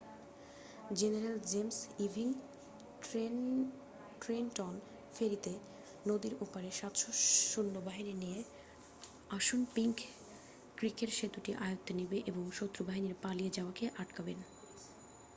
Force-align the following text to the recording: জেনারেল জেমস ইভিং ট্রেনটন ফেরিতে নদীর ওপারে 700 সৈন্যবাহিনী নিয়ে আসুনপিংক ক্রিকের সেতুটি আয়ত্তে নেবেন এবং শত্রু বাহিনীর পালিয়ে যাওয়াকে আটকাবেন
জেনারেল 0.95 1.37
জেমস 1.45 1.77
ইভিং 1.99 2.27
ট্রেনটন 4.21 4.73
ফেরিতে 5.13 5.53
নদীর 6.07 6.33
ওপারে 6.41 6.69
700 6.71 7.11
সৈন্যবাহিনী 7.51 8.13
নিয়ে 8.13 8.39
আসুনপিংক 9.29 9.97
ক্রিকের 10.77 11.09
সেতুটি 11.09 11.51
আয়ত্তে 11.55 11.91
নেবেন 11.93 12.21
এবং 12.25 12.43
শত্রু 12.51 12.81
বাহিনীর 12.85 13.15
পালিয়ে 13.21 13.51
যাওয়াকে 13.53 13.85
আটকাবেন 13.97 14.39